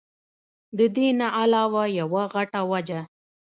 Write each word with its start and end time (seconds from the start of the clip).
د 0.77 0.79
دې 0.95 1.07
نه 1.19 1.27
علاوه 1.41 1.83
يوه 1.99 2.23
غټه 2.33 2.61
وجه 2.71 2.99